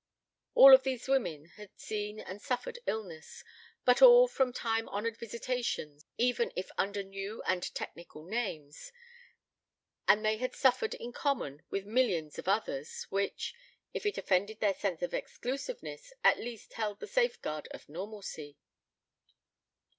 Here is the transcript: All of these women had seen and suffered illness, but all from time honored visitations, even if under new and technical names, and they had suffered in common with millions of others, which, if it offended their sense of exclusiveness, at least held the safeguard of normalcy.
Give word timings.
All 0.55 0.73
of 0.73 0.81
these 0.81 1.07
women 1.07 1.45
had 1.57 1.77
seen 1.79 2.19
and 2.19 2.41
suffered 2.41 2.79
illness, 2.87 3.43
but 3.85 4.01
all 4.01 4.27
from 4.27 4.51
time 4.51 4.89
honored 4.89 5.15
visitations, 5.15 6.05
even 6.17 6.51
if 6.55 6.71
under 6.75 7.03
new 7.03 7.43
and 7.43 7.61
technical 7.75 8.23
names, 8.25 8.91
and 10.07 10.25
they 10.25 10.37
had 10.37 10.55
suffered 10.55 10.95
in 10.95 11.11
common 11.13 11.61
with 11.69 11.85
millions 11.85 12.39
of 12.39 12.47
others, 12.47 13.03
which, 13.11 13.53
if 13.93 14.03
it 14.07 14.17
offended 14.17 14.59
their 14.59 14.73
sense 14.73 15.03
of 15.03 15.13
exclusiveness, 15.13 16.11
at 16.23 16.39
least 16.39 16.73
held 16.73 16.99
the 16.99 17.05
safeguard 17.05 17.67
of 17.69 17.87
normalcy. 17.87 18.57